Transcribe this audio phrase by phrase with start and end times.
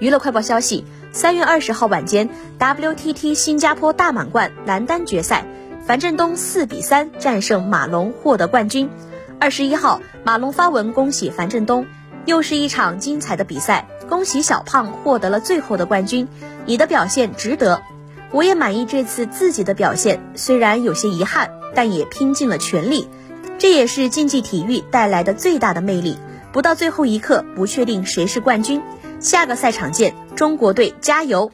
[0.00, 5.44] 娱乐快报消息：三月二十号晚间，WTT 新加坡大满贯男单决赛，
[5.84, 8.88] 樊振东四比三战胜马龙获得冠军。
[9.40, 11.84] 二十一号，马龙发文恭喜樊振东，
[12.26, 16.28] 又是一场精彩的比赛，恭喜小胖获得了最后的冠军，
[16.64, 17.82] 你的表现值得，
[18.30, 23.08] 我也满意这次自己的表现，虽然有些遗憾，但也拼尽了全力，
[23.58, 26.16] 这也是竞技体育带来的最大的魅力，
[26.52, 28.80] 不到最后一刻不确定谁是冠军。
[29.20, 31.50] 下个赛场见，中国队加油！